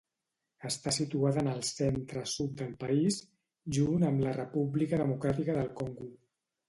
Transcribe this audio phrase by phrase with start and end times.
[0.67, 3.19] Està situada en el centre-sud del país,
[3.79, 6.09] junt amb la República Democràtica del Congo.